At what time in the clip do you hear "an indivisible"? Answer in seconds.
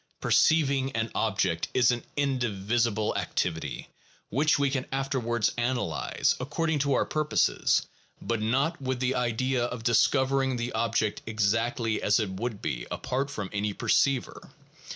1.91-3.15